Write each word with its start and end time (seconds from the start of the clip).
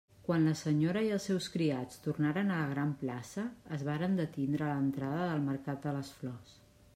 Quan 0.27 0.45
la 0.49 0.53
senyora 0.59 1.01
i 1.07 1.09
els 1.17 1.27
seus 1.29 1.49
criats 1.55 1.99
tornaren 2.05 2.49
a 2.49 2.57
la 2.61 2.71
gran 2.71 2.95
plaça, 3.03 3.45
es 3.77 3.85
varen 3.91 4.17
detindre 4.21 4.67
a 4.69 4.71
l'entrada 4.73 5.29
del 5.33 5.45
mercat 5.53 5.87
de 5.87 5.95
les 6.01 6.11
flors. 6.23 6.57